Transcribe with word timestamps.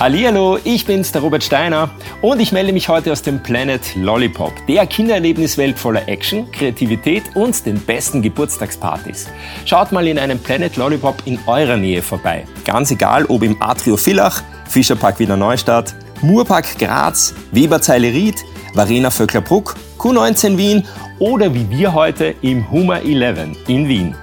Hallo, 0.00 0.56
ich 0.64 0.86
bin's, 0.86 1.12
der 1.12 1.20
Robert 1.20 1.44
Steiner 1.44 1.90
und 2.22 2.40
ich 2.40 2.52
melde 2.52 2.72
mich 2.72 2.88
heute 2.88 3.12
aus 3.12 3.20
dem 3.20 3.42
Planet 3.42 3.82
Lollipop, 3.96 4.50
der 4.66 4.86
Kindererlebniswelt 4.86 5.78
voller 5.78 6.08
Action, 6.08 6.50
Kreativität 6.50 7.24
und 7.34 7.66
den 7.66 7.78
besten 7.78 8.22
Geburtstagspartys. 8.22 9.28
Schaut 9.66 9.92
mal 9.92 10.06
in 10.06 10.18
einem 10.18 10.38
Planet 10.38 10.74
Lollipop 10.78 11.16
in 11.26 11.38
eurer 11.46 11.76
Nähe 11.76 12.00
vorbei. 12.00 12.46
Ganz 12.64 12.90
egal, 12.90 13.26
ob 13.26 13.42
im 13.42 13.60
Atrio 13.60 13.98
Villach, 13.98 14.42
Fischerpark 14.70 15.18
Wiener 15.18 15.36
Neustadt, 15.36 15.94
Murpark 16.22 16.78
Graz, 16.78 17.34
Weberzeile 17.52 18.08
Ried, 18.08 18.42
Varena 18.72 19.10
Vöcklerbruck, 19.10 19.76
Q19 19.98 20.56
Wien 20.56 20.88
oder 21.18 21.52
wie 21.52 21.68
wir 21.68 21.92
heute 21.92 22.34
im 22.40 22.70
Hummer 22.70 23.02
11 23.02 23.68
in 23.68 23.86
Wien. 23.86 24.14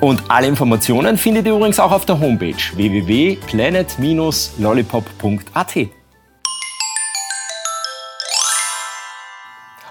Und 0.00 0.22
alle 0.28 0.46
Informationen 0.46 1.16
findet 1.16 1.46
ihr 1.46 1.54
übrigens 1.54 1.80
auch 1.80 1.90
auf 1.90 2.04
der 2.04 2.20
Homepage 2.20 2.54
www.planet-lollipop.at. 2.74 5.74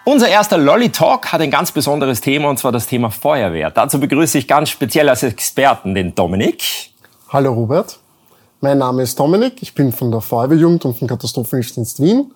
Unser 0.04 0.30
erster 0.30 0.60
Lolly 0.60 0.92
Talk 0.92 1.34
hat 1.34 1.42
ein 1.42 1.50
ganz 1.50 1.72
besonderes 1.72 2.22
Thema 2.22 2.50
und 2.50 2.60
zwar 2.60 2.72
das 2.72 2.86
Thema 2.86 3.10
Feuerwehr. 3.10 3.72
Dazu 3.72 4.00
begrüße 4.00 4.38
ich 4.38 4.48
ganz 4.48 4.70
speziell 4.70 5.10
als 5.10 5.24
Experten 5.24 5.96
den 5.96 6.14
Dominik. 6.14 6.92
Hallo 7.30 7.54
Robert, 7.54 7.98
mein 8.62 8.78
Name 8.78 9.02
ist 9.02 9.20
Dominik, 9.20 9.56
ich 9.62 9.74
bin 9.74 9.92
von 9.92 10.12
der 10.12 10.22
Feuerwehrjugend 10.22 10.86
und 10.86 11.00
vom 11.00 11.08
Katastrophenhilfsdienst 11.08 12.04
Wien 12.04 12.32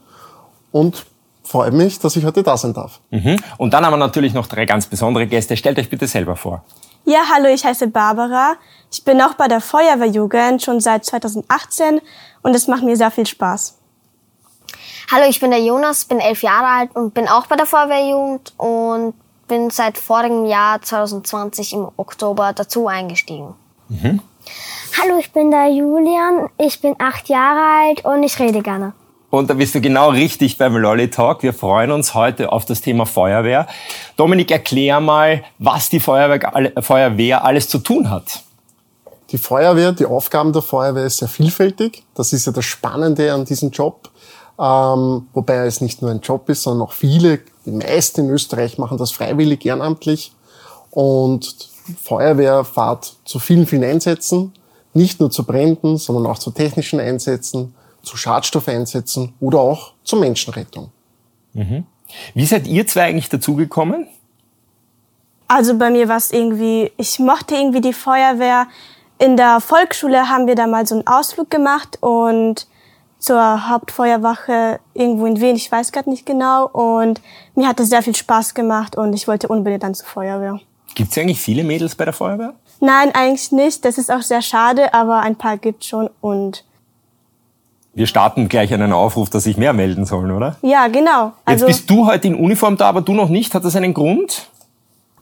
und 0.71 1.05
freue 1.43 1.69
mich, 1.69 1.99
dass 1.99 2.15
ich 2.15 2.25
heute 2.25 2.41
da 2.41 2.57
sein 2.57 2.73
darf. 2.73 2.99
Mhm. 3.11 3.35
Und 3.57 3.75
dann 3.75 3.85
haben 3.85 3.93
wir 3.93 3.97
natürlich 3.97 4.33
noch 4.33 4.47
drei 4.47 4.65
ganz 4.65 4.87
besondere 4.87 5.27
Gäste. 5.27 5.55
Stellt 5.55 5.77
euch 5.77 5.91
bitte 5.91 6.07
selber 6.07 6.35
vor. 6.35 6.63
Ja, 7.05 7.21
hallo, 7.33 7.47
ich 7.47 7.65
heiße 7.65 7.87
Barbara. 7.87 8.55
Ich 8.91 9.03
bin 9.03 9.21
auch 9.21 9.33
bei 9.33 9.47
der 9.47 9.61
Feuerwehrjugend 9.61 10.61
schon 10.61 10.79
seit 10.79 11.05
2018 11.05 12.01
und 12.41 12.55
es 12.55 12.67
macht 12.67 12.83
mir 12.83 12.95
sehr 12.95 13.11
viel 13.11 13.25
Spaß. 13.25 13.77
Hallo, 15.11 15.25
ich 15.27 15.39
bin 15.39 15.49
der 15.49 15.61
Jonas, 15.61 16.05
bin 16.05 16.19
elf 16.19 16.43
Jahre 16.43 16.67
alt 16.67 16.95
und 16.95 17.13
bin 17.13 17.27
auch 17.27 17.47
bei 17.47 17.55
der 17.55 17.65
Feuerwehrjugend 17.65 18.53
und 18.57 19.13
bin 19.47 19.71
seit 19.71 19.97
vorigem 19.97 20.45
Jahr 20.45 20.81
2020 20.81 21.73
im 21.73 21.87
Oktober 21.97 22.53
dazu 22.53 22.87
eingestiegen. 22.87 23.55
Mhm. 23.87 24.21
Hallo, 25.01 25.17
ich 25.17 25.31
bin 25.31 25.49
der 25.49 25.69
Julian, 25.69 26.49
ich 26.57 26.79
bin 26.81 26.95
acht 26.99 27.27
Jahre 27.29 27.87
alt 27.87 28.05
und 28.05 28.23
ich 28.23 28.37
rede 28.39 28.61
gerne. 28.61 28.93
Und 29.29 29.49
da 29.49 29.53
bist 29.53 29.75
du 29.75 29.81
genau 29.81 30.09
richtig 30.09 30.57
beim 30.57 30.75
Lolly 30.75 31.11
Talk. 31.11 31.43
Wir 31.43 31.53
freuen 31.53 31.91
uns 31.91 32.15
heute 32.15 32.51
auf 32.51 32.65
das 32.65 32.81
Thema 32.81 33.05
Feuerwehr. 33.05 33.67
Dominik, 34.17 34.49
erklär 34.49 34.99
mal, 34.99 35.43
was 35.59 35.89
die 35.89 35.99
Feuerwehr, 35.99 37.45
alles 37.45 37.69
zu 37.69 37.77
tun 37.77 38.09
hat. 38.09 38.41
Die 39.29 39.37
Feuerwehr, 39.37 39.91
die 39.91 40.07
Aufgaben 40.07 40.51
der 40.51 40.63
Feuerwehr 40.63 41.05
ist 41.05 41.17
sehr 41.17 41.27
vielfältig. 41.27 42.03
Das 42.15 42.33
ist 42.33 42.47
ja 42.47 42.51
das 42.51 42.65
Spannende 42.65 43.31
an 43.31 43.45
diesem 43.45 43.69
Job. 43.69 44.09
Ähm, 44.57 45.27
wobei 45.33 45.57
es 45.67 45.79
nicht 45.79 46.01
nur 46.01 46.09
ein 46.09 46.21
Job 46.21 46.49
ist, 46.49 46.63
sondern 46.63 46.87
auch 46.87 46.93
viele, 46.93 47.41
die 47.67 47.71
meisten 47.71 48.21
in 48.21 48.29
Österreich 48.31 48.79
machen 48.79 48.97
das 48.97 49.11
freiwillig, 49.11 49.63
ehrenamtlich. 49.63 50.31
Und 50.89 51.55
Feuerwehr 52.01 52.63
fahrt 52.63 53.13
zu 53.25 53.37
vielen, 53.37 53.67
vielen 53.67 53.83
Einsätzen. 53.83 54.53
Nicht 54.95 55.19
nur 55.19 55.29
zu 55.29 55.45
Bränden, 55.45 55.97
sondern 55.97 56.25
auch 56.25 56.39
zu 56.39 56.49
technischen 56.49 56.99
Einsätzen 56.99 57.75
zu 58.09 58.17
Schadstoffeinsätzen 58.17 59.33
oder 59.39 59.59
auch 59.59 59.93
zur 60.03 60.19
Menschenrettung. 60.19 60.91
Mhm. 61.53 61.85
Wie 62.33 62.45
seid 62.45 62.67
ihr 62.67 62.87
zwei 62.87 63.03
eigentlich 63.03 63.29
dazugekommen? 63.29 64.07
Also 65.47 65.77
bei 65.77 65.91
mir 65.91 66.07
war 66.07 66.17
es 66.17 66.31
irgendwie, 66.31 66.91
ich 66.97 67.19
mochte 67.19 67.55
irgendwie 67.55 67.81
die 67.81 67.93
Feuerwehr. 67.93 68.67
In 69.19 69.37
der 69.37 69.59
Volksschule 69.59 70.27
haben 70.29 70.47
wir 70.47 70.55
da 70.55 70.65
mal 70.65 70.87
so 70.87 70.95
einen 70.95 71.07
Ausflug 71.07 71.51
gemacht 71.51 71.97
und 72.01 72.67
zur 73.19 73.69
Hauptfeuerwache 73.69 74.79
irgendwo 74.93 75.25
in 75.25 75.39
Wien, 75.39 75.55
ich 75.55 75.71
weiß 75.71 75.91
gerade 75.91 76.09
nicht 76.09 76.25
genau. 76.25 76.67
Und 76.67 77.21
mir 77.53 77.67
hat 77.67 77.79
es 77.79 77.89
sehr 77.89 78.01
viel 78.01 78.15
Spaß 78.15 78.55
gemacht 78.55 78.95
und 78.95 79.13
ich 79.13 79.27
wollte 79.27 79.49
unbedingt 79.49 79.83
dann 79.83 79.93
zur 79.93 80.07
Feuerwehr. 80.07 80.59
Gibt 80.95 81.11
es 81.11 81.17
eigentlich 81.17 81.41
viele 81.41 81.63
Mädels 81.63 81.95
bei 81.95 82.05
der 82.05 82.13
Feuerwehr? 82.13 82.55
Nein, 82.79 83.13
eigentlich 83.13 83.51
nicht. 83.51 83.85
Das 83.85 83.97
ist 83.97 84.09
auch 84.09 84.21
sehr 84.21 84.41
schade, 84.41 84.93
aber 84.93 85.19
ein 85.19 85.35
paar 85.35 85.57
gibt 85.57 85.83
schon 85.85 86.09
und 86.21 86.63
wir 87.93 88.07
starten 88.07 88.49
gleich 88.49 88.73
einen 88.73 88.93
Aufruf, 88.93 89.29
dass 89.29 89.43
sich 89.43 89.57
mehr 89.57 89.73
melden 89.73 90.05
sollen, 90.05 90.31
oder? 90.31 90.55
Ja, 90.61 90.87
genau. 90.87 91.33
Also 91.45 91.65
Jetzt 91.65 91.77
bist 91.77 91.89
du 91.89 92.05
heute 92.05 92.27
in 92.27 92.35
Uniform 92.35 92.77
da, 92.77 92.87
aber 92.87 93.01
du 93.01 93.13
noch 93.13 93.29
nicht. 93.29 93.53
Hat 93.53 93.65
das 93.65 93.75
einen 93.75 93.93
Grund? 93.93 94.47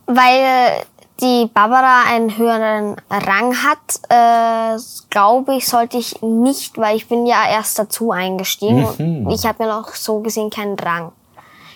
Weil 0.06 0.84
die 1.22 1.50
Barbara 1.54 2.04
einen 2.08 2.38
höheren 2.38 2.96
Rang 3.10 3.56
hat, 3.64 4.00
äh, 4.10 4.80
glaube 5.10 5.56
ich, 5.56 5.68
sollte 5.68 5.98
ich 5.98 6.22
nicht, 6.22 6.78
weil 6.78 6.96
ich 6.96 7.08
bin 7.08 7.26
ja 7.26 7.50
erst 7.50 7.80
dazu 7.80 8.12
eingestiegen. 8.12 8.86
Mhm. 8.98 9.30
Ich 9.30 9.46
habe 9.46 9.64
ja 9.64 9.70
noch 9.70 9.96
so 9.96 10.20
gesehen 10.20 10.50
keinen 10.50 10.78
Rang. 10.78 11.12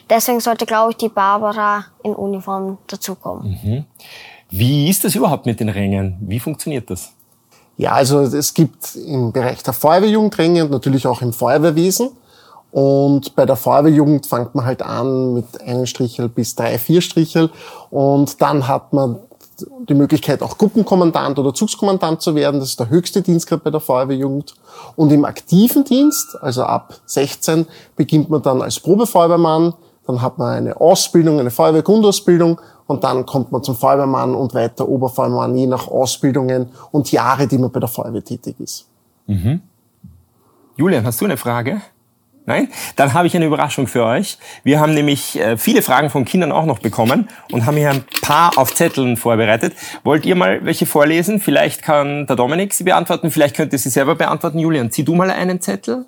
Deswegen 0.10 0.42
sollte, 0.42 0.66
glaube 0.66 0.92
ich, 0.92 0.98
die 0.98 1.10
Barbara 1.10 1.86
in 2.04 2.14
Uniform 2.14 2.78
dazukommen. 2.88 3.60
Mhm. 3.64 3.86
Wie 4.50 4.90
ist 4.90 5.04
das 5.06 5.16
überhaupt 5.16 5.46
mit 5.46 5.60
den 5.60 5.70
Rängen? 5.70 6.18
Wie 6.22 6.40
funktioniert 6.40 6.90
das? 6.90 7.14
Ja, 7.82 7.94
also 7.94 8.20
es 8.20 8.54
gibt 8.54 8.96
im 8.96 9.32
Bereich 9.32 9.64
der 9.64 9.74
Feuerwehrjugend 9.74 10.38
Ränge 10.38 10.66
und 10.66 10.72
natürlich 10.72 11.08
auch 11.08 11.24
im 11.24 11.34
Feuerwehrwesen. 11.34 12.12
Und 12.72 13.36
bei 13.36 13.48
der 13.48 13.56
Feuerwehrjugend 13.56 14.28
fängt 14.28 14.54
man 14.54 14.66
halt 14.66 14.84
an 14.84 15.34
mit 15.34 15.60
einem 15.62 15.88
Strichel 15.88 16.30
bis 16.30 16.54
drei, 16.54 16.78
vier 16.78 17.02
Strichel. 17.02 17.50
Und 17.90 18.40
dann 18.40 18.68
hat 18.68 18.94
man 18.94 19.18
die 19.90 19.96
Möglichkeit, 19.96 20.44
auch 20.44 20.60
Gruppenkommandant 20.60 21.40
oder 21.40 21.56
Zugskommandant 21.56 22.22
zu 22.22 22.36
werden. 22.36 22.60
Das 22.60 22.70
ist 22.70 22.80
der 22.80 22.90
höchste 22.90 23.24
Dienstgrad 23.24 23.64
bei 23.64 23.72
der 23.72 23.80
Feuerwehrjugend. 23.80 24.54
Und 24.96 25.12
im 25.12 25.26
aktiven 25.26 25.84
Dienst, 25.84 26.38
also 26.40 26.62
ab 26.62 27.00
16, 27.08 27.66
beginnt 27.96 28.30
man 28.30 28.44
dann 28.44 28.62
als 28.62 28.80
Probefeuerwehrmann. 28.80 29.74
Dann 30.12 30.22
hat 30.22 30.38
man 30.38 30.50
eine 30.50 30.80
Ausbildung, 30.80 31.40
eine 31.40 31.52
Feuerwehrgrundausbildung 31.52 32.60
und 32.88 33.04
dann 33.04 33.26
kommt 33.26 33.52
man 33.52 33.64
zum 33.64 33.76
Feuerwehrmann 33.76 34.36
und 34.36 34.54
weiter 34.54 34.88
Oberfeuerwehrmann, 34.88 35.56
je 35.56 35.68
nach 35.68 35.88
Ausbildungen 35.88 36.70
und 36.92 37.12
Jahre, 37.12 37.48
die 37.48 37.58
man 37.58 37.72
bei 37.72 37.80
der 37.80 37.88
Feuerwehr 37.88 38.24
tätig 38.24 38.56
ist. 38.60 38.88
Mhm. 39.28 39.62
Julian, 40.76 41.06
hast 41.06 41.22
du 41.22 41.26
eine 41.26 41.38
Frage? 41.38 41.82
Nein? 42.46 42.70
Dann 42.96 43.14
habe 43.14 43.28
ich 43.28 43.36
eine 43.36 43.46
Überraschung 43.46 43.88
für 43.88 44.04
euch. 44.04 44.38
Wir 44.64 44.80
haben 44.80 44.94
nämlich 44.94 45.40
äh, 45.40 45.58
viele 45.58 45.82
Fragen 45.82 46.10
von 46.10 46.26
Kindern 46.26 46.52
auch 46.52 46.66
noch 46.66 46.80
bekommen 46.80 47.30
und 47.52 47.66
haben 47.66 47.78
hier 47.78 47.92
ein 47.92 48.04
paar 48.22 48.58
auf 48.58 48.74
Zetteln 48.74 49.16
vorbereitet. 49.16 49.74
Wollt 50.04 50.26
ihr 50.26 50.36
mal 50.36 50.66
welche 50.66 50.86
vorlesen? 50.86 51.40
Vielleicht 51.40 51.84
kann 51.84 52.26
der 52.26 52.36
Dominik 52.36 52.74
sie 52.74 52.84
beantworten, 52.84 53.32
vielleicht 53.32 53.56
könnt 53.56 53.72
ihr 53.74 53.80
sie 53.80 53.90
selber 53.90 54.16
beantworten. 54.16 54.60
Julian, 54.60 54.92
zieh 54.92 55.04
du 55.04 55.16
mal 55.16 55.30
einen 55.30 55.62
Zettel. 55.62 56.06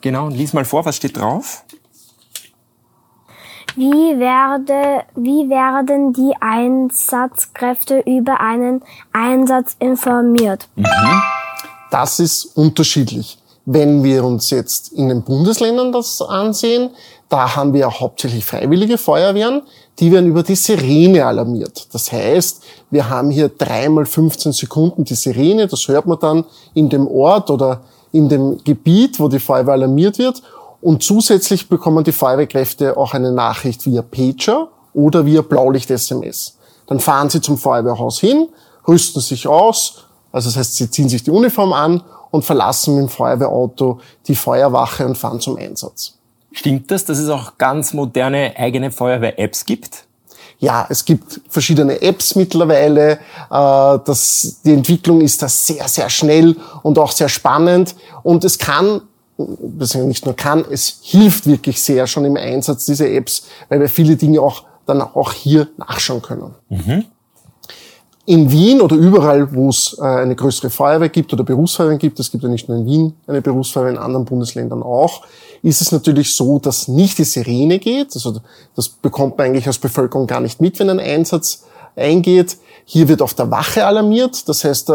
Genau, 0.00 0.26
und 0.26 0.36
lies 0.36 0.52
mal 0.52 0.64
vor, 0.64 0.84
was 0.84 0.96
steht 0.96 1.16
drauf? 1.16 1.64
Wie, 3.76 4.18
werde, 4.18 5.04
wie 5.16 5.50
werden 5.50 6.14
die 6.14 6.32
Einsatzkräfte 6.40 7.98
über 8.06 8.40
einen 8.40 8.82
Einsatz 9.12 9.76
informiert? 9.78 10.66
Mhm. 10.76 10.84
Das 11.90 12.18
ist 12.18 12.56
unterschiedlich. 12.56 13.38
Wenn 13.66 14.02
wir 14.02 14.24
uns 14.24 14.48
jetzt 14.48 14.94
in 14.94 15.10
den 15.10 15.22
Bundesländern 15.22 15.92
das 15.92 16.22
ansehen, 16.22 16.88
da 17.28 17.54
haben 17.54 17.74
wir 17.74 17.90
hauptsächlich 18.00 18.46
freiwillige 18.46 18.96
Feuerwehren, 18.96 19.60
die 19.98 20.10
werden 20.10 20.28
über 20.28 20.42
die 20.42 20.54
Sirene 20.54 21.26
alarmiert. 21.26 21.88
Das 21.92 22.10
heißt, 22.10 22.62
wir 22.90 23.10
haben 23.10 23.30
hier 23.30 23.50
dreimal 23.50 24.06
15 24.06 24.52
Sekunden 24.52 25.04
die 25.04 25.14
Sirene, 25.14 25.66
das 25.66 25.86
hört 25.86 26.06
man 26.06 26.18
dann 26.18 26.44
in 26.72 26.88
dem 26.88 27.06
Ort 27.06 27.50
oder 27.50 27.82
in 28.12 28.30
dem 28.30 28.62
Gebiet, 28.64 29.20
wo 29.20 29.28
die 29.28 29.38
Feuerwehr 29.38 29.74
alarmiert 29.74 30.18
wird 30.18 30.42
und 30.86 31.02
zusätzlich 31.02 31.68
bekommen 31.68 32.04
die 32.04 32.12
Feuerwehrkräfte 32.12 32.96
auch 32.96 33.12
eine 33.12 33.32
Nachricht 33.32 33.84
via 33.86 34.02
Pager 34.02 34.68
oder 34.94 35.26
via 35.26 35.42
Blaulicht-SMS. 35.42 36.58
Dann 36.86 37.00
fahren 37.00 37.28
sie 37.28 37.40
zum 37.40 37.58
Feuerwehrhaus 37.58 38.20
hin, 38.20 38.46
rüsten 38.86 39.20
sich 39.20 39.48
aus, 39.48 40.04
also 40.30 40.48
das 40.48 40.56
heißt, 40.56 40.76
sie 40.76 40.88
ziehen 40.88 41.08
sich 41.08 41.24
die 41.24 41.32
Uniform 41.32 41.72
an 41.72 42.04
und 42.30 42.44
verlassen 42.44 42.94
mit 42.94 43.02
dem 43.02 43.08
Feuerwehrauto 43.08 43.98
die 44.28 44.36
Feuerwache 44.36 45.04
und 45.04 45.18
fahren 45.18 45.40
zum 45.40 45.56
Einsatz. 45.56 46.18
Stimmt 46.52 46.88
das, 46.88 47.04
dass 47.04 47.18
es 47.18 47.30
auch 47.30 47.58
ganz 47.58 47.92
moderne 47.92 48.54
eigene 48.56 48.92
Feuerwehr-Apps 48.92 49.64
gibt? 49.64 50.04
Ja, 50.60 50.86
es 50.88 51.04
gibt 51.04 51.40
verschiedene 51.48 52.00
Apps 52.00 52.36
mittlerweile. 52.36 53.14
Äh, 53.14 53.18
das, 53.50 54.60
die 54.64 54.72
Entwicklung 54.72 55.20
ist 55.20 55.42
da 55.42 55.48
sehr, 55.48 55.88
sehr 55.88 56.08
schnell 56.10 56.54
und 56.84 56.96
auch 57.00 57.10
sehr 57.10 57.28
spannend. 57.28 57.96
Und 58.22 58.44
es 58.44 58.56
kann 58.56 59.02
das 59.38 59.94
nicht 59.94 60.24
nur 60.24 60.34
kann, 60.34 60.64
es 60.70 61.00
hilft 61.02 61.46
wirklich 61.46 61.82
sehr 61.82 62.06
schon 62.06 62.24
im 62.24 62.36
Einsatz 62.36 62.86
dieser 62.86 63.08
Apps, 63.10 63.46
weil 63.68 63.80
wir 63.80 63.88
viele 63.88 64.16
Dinge 64.16 64.40
auch 64.40 64.64
dann 64.86 65.02
auch 65.02 65.32
hier 65.32 65.68
nachschauen 65.76 66.22
können. 66.22 66.54
Mhm. 66.68 67.04
In 68.28 68.50
Wien 68.50 68.80
oder 68.80 68.96
überall, 68.96 69.54
wo 69.54 69.68
es 69.68 69.96
äh, 70.00 70.04
eine 70.04 70.34
größere 70.34 70.70
Feuerwehr 70.70 71.08
gibt 71.10 71.32
oder 71.32 71.44
Berufsfeuerwehren 71.44 71.98
gibt, 71.98 72.18
es 72.18 72.30
gibt 72.30 72.42
ja 72.42 72.48
nicht 72.48 72.68
nur 72.68 72.78
in 72.78 72.86
Wien 72.86 73.12
eine 73.26 73.40
Berufsfeuerwehr, 73.40 73.92
in 73.92 73.98
anderen 73.98 74.24
Bundesländern 74.24 74.82
auch, 74.82 75.24
ist 75.62 75.80
es 75.80 75.92
natürlich 75.92 76.34
so, 76.34 76.58
dass 76.58 76.88
nicht 76.88 77.18
die 77.18 77.24
Sirene 77.24 77.78
geht. 77.78 78.14
Also 78.14 78.40
das 78.74 78.88
bekommt 78.88 79.38
man 79.38 79.48
eigentlich 79.48 79.66
als 79.68 79.78
Bevölkerung 79.78 80.26
gar 80.26 80.40
nicht 80.40 80.60
mit, 80.60 80.78
wenn 80.80 80.90
ein 80.90 80.98
Einsatz 80.98 81.64
eingeht. 81.94 82.56
Hier 82.88 83.08
wird 83.08 83.20
auf 83.20 83.34
der 83.34 83.50
Wache 83.50 83.84
alarmiert, 83.84 84.48
das 84.48 84.62
heißt, 84.62 84.90
äh, 84.90 84.92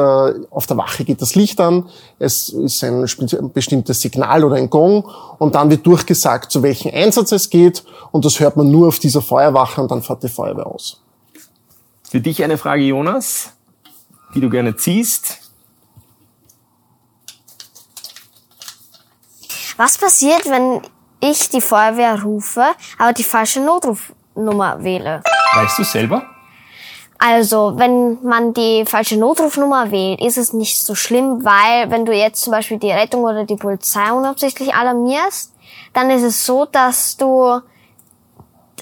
auf 0.49 0.65
der 0.65 0.77
Wache 0.77 1.03
geht 1.03 1.21
das 1.21 1.35
Licht 1.35 1.59
an, 1.59 1.89
es 2.19 2.47
ist 2.47 2.81
ein 2.85 3.05
bestimmtes 3.53 3.99
Signal 3.99 4.45
oder 4.45 4.55
ein 4.55 4.69
Gong 4.69 5.03
und 5.39 5.55
dann 5.55 5.69
wird 5.69 5.85
durchgesagt, 5.85 6.53
zu 6.53 6.63
welchem 6.63 6.89
Einsatz 6.93 7.33
es 7.33 7.49
geht 7.49 7.83
und 8.13 8.23
das 8.23 8.39
hört 8.39 8.55
man 8.55 8.71
nur 8.71 8.87
auf 8.87 8.99
dieser 8.99 9.21
Feuerwache 9.21 9.81
und 9.81 9.91
dann 9.91 10.01
fährt 10.01 10.23
die 10.23 10.29
Feuerwehr 10.29 10.67
aus. 10.67 11.01
Für 12.09 12.21
dich 12.21 12.41
eine 12.41 12.57
Frage, 12.57 12.83
Jonas, 12.83 13.51
die 14.33 14.39
du 14.39 14.49
gerne 14.49 14.73
ziehst. 14.77 15.39
Was 19.75 19.97
passiert, 19.97 20.45
wenn 20.45 20.81
ich 21.19 21.49
die 21.49 21.59
Feuerwehr 21.59 22.23
rufe, 22.23 22.63
aber 22.97 23.11
die 23.11 23.25
falsche 23.25 23.59
Notrufnummer 23.59 24.81
wähle? 24.81 25.23
Weißt 25.55 25.77
du 25.77 25.83
selber? 25.83 26.23
Also, 27.23 27.73
wenn 27.77 28.17
man 28.23 28.51
die 28.51 28.83
falsche 28.83 29.15
Notrufnummer 29.15 29.91
wählt, 29.91 30.19
ist 30.19 30.39
es 30.39 30.53
nicht 30.53 30.83
so 30.83 30.95
schlimm, 30.95 31.45
weil 31.45 31.91
wenn 31.91 32.03
du 32.03 32.11
jetzt 32.11 32.41
zum 32.41 32.49
Beispiel 32.49 32.79
die 32.79 32.89
Rettung 32.89 33.23
oder 33.23 33.45
die 33.45 33.57
Polizei 33.57 34.11
unabsichtlich 34.11 34.73
alarmierst, 34.73 35.53
dann 35.93 36.09
ist 36.09 36.23
es 36.23 36.43
so, 36.43 36.65
dass 36.65 37.15
du 37.17 37.61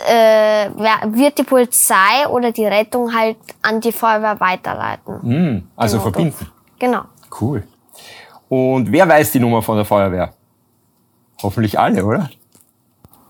äh, 0.08 0.70
wird 1.08 1.38
die 1.38 1.44
Polizei 1.44 2.28
oder 2.30 2.54
die 2.54 2.66
Rettung 2.66 3.14
halt 3.14 3.36
an 3.62 3.82
die 3.82 3.92
Feuerwehr 3.92 4.40
weiterleiten. 4.40 5.20
Mm, 5.22 5.68
also 5.76 5.98
Genau, 5.98 6.10
verbinden. 6.10 6.52
Genau. 6.80 7.02
Cool. 7.42 7.68
Und 8.48 8.90
wer 8.90 9.06
weiß 9.06 9.34
die 9.34 9.42
Nummer 9.42 9.62
von 9.62 9.76
der 9.76 9.86
Feuerwehr? 9.86 10.34
Hoffentlich 11.44 11.78
alle, 11.78 12.06
oder? 12.06 12.30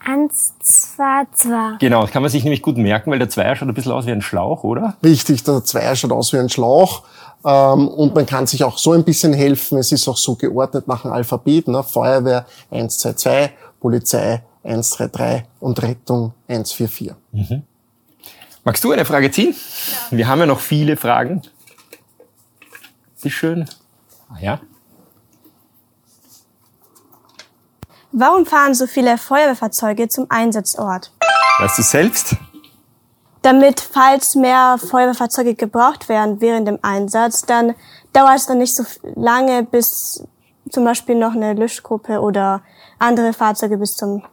Eins, 0.06 0.54
zwei, 0.60 1.26
zwei. 1.34 1.78
Genau, 1.80 2.02
das 2.02 2.12
kann 2.12 2.22
man 2.22 2.32
sich 2.32 2.44
nämlich 2.44 2.62
gut 2.62 2.78
merken, 2.78 3.12
weil 3.12 3.20
der 3.20 3.30
Zweier 3.30 3.56
schaut 3.56 3.68
ein 3.68 3.74
bisschen 3.74 3.92
aus 3.92 4.06
wie 4.06 4.12
ein 4.12 4.22
Schlauch, 4.22 4.64
oder? 4.64 4.96
Richtig, 5.04 5.44
der 5.44 5.64
Zweier 5.64 5.96
schaut 5.96 6.12
aus 6.12 6.32
wie 6.34 6.38
ein 6.38 6.50
Schlauch. 6.50 7.04
Ähm, 7.46 7.88
und 7.88 8.16
man 8.16 8.26
kann 8.26 8.48
sich 8.48 8.64
auch 8.64 8.78
so 8.78 8.94
ein 8.94 9.04
bisschen 9.04 9.34
helfen. 9.34 9.78
Es 9.78 9.92
ist 9.92 10.08
auch 10.08 10.18
so 10.18 10.36
geordnet 10.36 10.88
nach 10.88 11.04
dem 11.04 11.12
Alphabet. 11.12 11.68
Ne? 11.68 11.84
Feuerwehr 11.84 12.46
122, 12.72 13.52
Polizei 13.80 14.44
133 14.64 15.44
und 15.60 15.82
Rettung 15.82 16.34
144. 16.48 17.14
Magst 18.64 18.84
du 18.84 18.92
eine 18.92 19.06
Frage 19.06 19.32
ziehen? 19.32 19.56
Wir 20.12 20.28
haben 20.28 20.40
ja 20.40 20.46
noch 20.46 20.60
viele 20.60 20.98
Fragen. 20.98 21.42
Wie 23.22 23.30
schön. 23.32 23.66
Ah, 24.30 24.38
ja. 24.40 24.60
Warum 28.12 28.46
fahren 28.46 28.74
so 28.74 28.88
viele 28.88 29.18
Feuerwehrfahrzeuge 29.18 30.08
zum 30.08 30.26
Einsatzort? 30.30 31.12
Weißt 31.60 31.78
du 31.78 31.84
selbst? 31.84 32.36
Damit, 33.44 33.80
falls 33.80 34.36
mehr 34.36 34.78
Feuerwehrfahrzeuge 34.80 35.54
gebraucht 35.54 36.10
werden 36.10 36.42
während 36.42 36.68
dem 36.68 36.80
Einsatz, 36.82 37.44
dann 37.44 37.76
dauert 38.12 38.38
es 38.38 38.46
dann 38.48 38.58
nicht 38.58 38.76
so 38.76 38.84
lange, 39.16 39.64
bis 39.64 40.24
zum 40.70 40.86
Beispiel 40.86 41.16
noch 41.16 41.34
eine 41.34 41.54
Löschgruppe 41.54 42.20
oder 42.20 42.62
andere 42.98 43.32
Fahrzeuge 43.32 43.78
bis 43.78 43.96
zum 43.96 44.24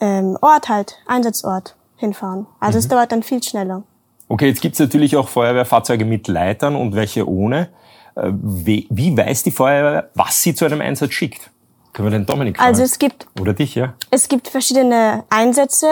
ähm, 0.00 0.36
Ort 0.40 0.68
halt, 0.68 0.96
Einsatzort 1.06 1.76
hinfahren. 1.96 2.46
Also 2.58 2.78
es 2.78 2.88
dauert 2.88 3.12
dann 3.12 3.22
viel 3.22 3.42
schneller. 3.42 3.84
Okay, 4.28 4.48
jetzt 4.48 4.60
gibt's 4.60 4.78
natürlich 4.78 5.16
auch 5.16 5.28
Feuerwehrfahrzeuge 5.28 6.04
mit 6.04 6.26
Leitern 6.28 6.74
und 6.74 6.94
welche 6.94 7.28
ohne. 7.28 7.70
Äh, 8.16 8.32
wie 8.32 9.16
weiß 9.16 9.44
die 9.44 9.52
Feuerwehr, 9.52 10.10
was 10.14 10.42
sie 10.42 10.54
zu 10.54 10.64
einem 10.64 10.80
Einsatz 10.80 11.12
schickt? 11.12 11.50
Können 11.94 12.10
wir 12.10 12.18
den 12.18 12.26
Dominik 12.26 12.58
fragen? 12.58 12.68
Also 12.68 12.82
es 12.82 12.98
gibt 12.98 13.26
Oder 13.40 13.54
dich, 13.54 13.76
ja? 13.76 13.94
es 14.10 14.28
gibt 14.28 14.48
verschiedene 14.48 15.24
Einsätze 15.30 15.86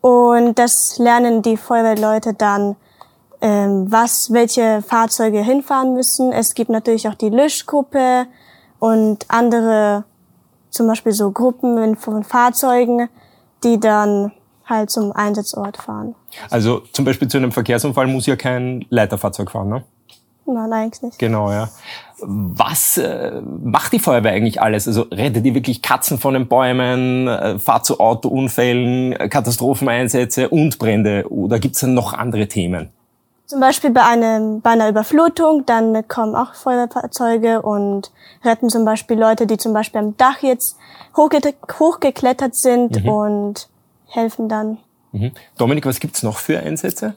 und 0.00 0.58
das 0.58 0.98
lernen 0.98 1.42
die 1.42 1.56
Feuerwehrleute 1.56 2.32
dann, 2.32 2.76
ähm, 3.40 3.90
was, 3.90 4.32
welche 4.32 4.82
Fahrzeuge 4.82 5.42
hinfahren 5.42 5.94
müssen. 5.94 6.32
Es 6.32 6.54
gibt 6.54 6.70
natürlich 6.70 7.08
auch 7.08 7.14
die 7.14 7.28
Löschgruppe 7.28 8.26
und 8.78 9.26
andere, 9.28 10.04
zum 10.70 10.86
Beispiel 10.86 11.12
so 11.12 11.32
Gruppen 11.32 11.96
von 11.96 12.22
Fahrzeugen, 12.22 13.08
die 13.64 13.80
dann 13.80 14.30
halt 14.64 14.90
zum 14.90 15.10
Einsatzort 15.10 15.76
fahren. 15.76 16.14
Also 16.50 16.82
zum 16.92 17.04
Beispiel 17.04 17.26
zu 17.26 17.38
einem 17.38 17.50
Verkehrsunfall 17.50 18.06
muss 18.06 18.26
ja 18.26 18.36
kein 18.36 18.86
Leiterfahrzeug 18.90 19.50
fahren, 19.50 19.68
ne? 19.68 19.84
Nein, 20.46 20.72
eigentlich 20.72 21.02
nicht. 21.02 21.18
Genau, 21.18 21.50
ja. 21.50 21.68
Was 22.24 22.98
äh, 22.98 23.40
macht 23.40 23.92
die 23.92 23.98
Feuerwehr 23.98 24.32
eigentlich 24.32 24.60
alles? 24.60 24.86
Also 24.86 25.02
rettet 25.10 25.44
die 25.44 25.54
wirklich 25.54 25.82
Katzen 25.82 26.18
von 26.18 26.34
den 26.34 26.46
Bäumen, 26.46 27.26
äh, 27.26 27.58
fahrt 27.58 27.84
zu 27.84 27.98
Autounfällen, 27.98 29.12
äh, 29.12 29.28
Katastropheneinsätze 29.28 30.48
und 30.48 30.78
Brände? 30.78 31.24
Oder 31.28 31.58
gibt's 31.58 31.80
dann 31.80 31.94
noch 31.94 32.12
andere 32.12 32.46
Themen? 32.46 32.90
Zum 33.46 33.60
Beispiel 33.60 33.90
bei, 33.90 34.02
einem, 34.02 34.60
bei 34.60 34.70
einer 34.70 34.88
Überflutung, 34.88 35.66
dann 35.66 36.08
kommen 36.08 36.34
auch 36.34 36.54
Feuerwehrfahrzeuge 36.54 37.60
und 37.60 38.10
retten 38.44 38.70
zum 38.70 38.84
Beispiel 38.84 39.18
Leute, 39.18 39.46
die 39.46 39.58
zum 39.58 39.74
Beispiel 39.74 40.00
am 40.00 40.16
Dach 40.16 40.42
jetzt 40.42 40.78
hochge 41.16 41.40
hochgeklettert 41.78 42.54
sind 42.54 43.04
und 43.04 43.68
helfen 44.06 44.48
dann. 44.48 44.78
Mhm. 45.12 45.32
Dominik, 45.58 45.84
was 45.84 46.00
gibt's 46.00 46.22
noch 46.22 46.38
für 46.38 46.60
Einsätze? 46.60 47.14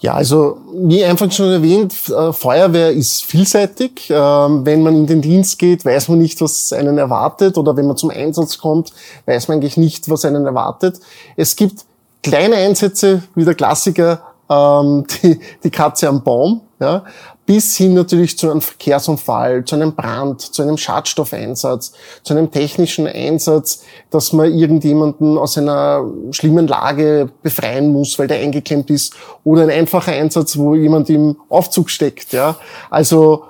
Ja, 0.00 0.14
also 0.14 0.58
wie 0.72 1.04
einfach 1.04 1.30
schon 1.30 1.50
erwähnt, 1.50 1.94
äh, 2.08 2.32
Feuerwehr 2.32 2.90
ist 2.90 3.22
vielseitig. 3.24 4.08
Ähm, 4.10 4.64
Wenn 4.64 4.82
man 4.82 4.94
in 4.96 5.06
den 5.06 5.20
Dienst 5.20 5.58
geht, 5.58 5.84
weiß 5.84 6.08
man 6.08 6.18
nicht, 6.18 6.40
was 6.40 6.72
einen 6.72 6.96
erwartet. 6.96 7.58
Oder 7.58 7.76
wenn 7.76 7.86
man 7.86 7.98
zum 7.98 8.10
Einsatz 8.10 8.58
kommt, 8.58 8.92
weiß 9.26 9.48
man 9.48 9.58
eigentlich 9.58 9.76
nicht, 9.76 10.08
was 10.08 10.24
einen 10.24 10.46
erwartet. 10.46 11.00
Es 11.36 11.54
gibt 11.54 11.84
kleine 12.22 12.56
Einsätze, 12.56 13.22
wie 13.34 13.44
der 13.44 13.54
Klassiker, 13.54 14.22
ähm, 14.48 15.06
die, 15.22 15.38
die 15.62 15.70
Katze 15.70 16.08
am 16.08 16.22
Baum, 16.22 16.62
ja, 16.80 17.04
bis 17.50 17.76
hin 17.76 17.94
natürlich 17.94 18.38
zu 18.38 18.48
einem 18.48 18.60
Verkehrsunfall, 18.60 19.64
zu 19.64 19.74
einem 19.74 19.96
Brand, 19.96 20.40
zu 20.40 20.62
einem 20.62 20.76
Schadstoffeinsatz, 20.76 21.92
zu 22.22 22.32
einem 22.32 22.52
technischen 22.52 23.08
Einsatz, 23.08 23.82
dass 24.08 24.32
man 24.32 24.56
irgendjemanden 24.56 25.36
aus 25.36 25.58
einer 25.58 26.08
schlimmen 26.30 26.68
Lage 26.68 27.28
befreien 27.42 27.90
muss, 27.90 28.20
weil 28.20 28.28
der 28.28 28.38
eingeklemmt 28.38 28.88
ist, 28.90 29.16
oder 29.42 29.64
ein 29.64 29.70
einfacher 29.70 30.12
Einsatz, 30.12 30.58
wo 30.58 30.76
jemand 30.76 31.10
im 31.10 31.38
Aufzug 31.48 31.90
steckt, 31.90 32.32
ja. 32.32 32.54
Also 32.88 33.42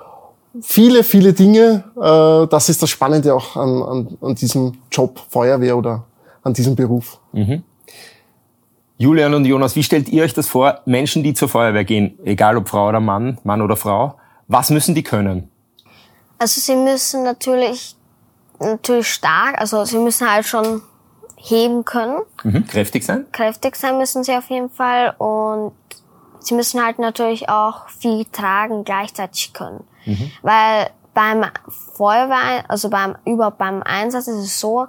viele, 0.59 1.03
viele 1.03 1.33
Dinge. 1.33 1.83
Äh, 1.95 2.47
das 2.47 2.69
ist 2.69 2.81
das 2.81 2.89
Spannende 2.89 3.35
auch 3.35 3.55
an, 3.55 3.83
an, 3.83 4.17
an 4.19 4.33
diesem 4.33 4.79
Job 4.91 5.19
Feuerwehr 5.29 5.77
oder 5.77 6.05
an 6.41 6.53
diesem 6.53 6.75
Beruf. 6.75 7.19
Julian 9.01 9.33
und 9.33 9.45
Jonas, 9.45 9.75
wie 9.75 9.81
stellt 9.81 10.09
ihr 10.09 10.23
euch 10.23 10.35
das 10.35 10.47
vor? 10.47 10.81
Menschen, 10.85 11.23
die 11.23 11.33
zur 11.33 11.49
Feuerwehr 11.49 11.83
gehen, 11.83 12.19
egal 12.23 12.55
ob 12.55 12.69
Frau 12.69 12.89
oder 12.89 12.99
Mann, 12.99 13.39
Mann 13.43 13.63
oder 13.63 13.75
Frau, 13.75 14.19
was 14.47 14.69
müssen 14.69 14.93
die 14.93 15.01
können? 15.01 15.49
Also 16.37 16.61
sie 16.61 16.75
müssen 16.75 17.23
natürlich 17.23 17.95
natürlich 18.59 19.07
stark, 19.07 19.59
also 19.59 19.85
sie 19.85 19.97
müssen 19.97 20.31
halt 20.31 20.45
schon 20.45 20.83
heben 21.35 21.83
können. 21.83 22.19
Mhm. 22.43 22.67
Kräftig 22.67 23.03
sein? 23.03 23.25
Kräftig 23.31 23.75
sein 23.75 23.97
müssen 23.97 24.23
sie 24.23 24.35
auf 24.35 24.51
jeden 24.51 24.69
Fall 24.69 25.15
und 25.17 25.71
sie 26.37 26.53
müssen 26.53 26.85
halt 26.85 26.99
natürlich 26.99 27.49
auch 27.49 27.89
viel 27.89 28.25
tragen 28.25 28.83
gleichzeitig 28.83 29.51
können. 29.53 29.83
Weil 30.43 30.91
beim 31.15 31.45
Feuerwehr, 31.97 32.65
also 32.67 32.91
beim 32.91 33.15
überhaupt 33.25 33.57
beim 33.57 33.81
Einsatz 33.81 34.27
ist 34.27 34.35
es 34.35 34.59
so, 34.59 34.85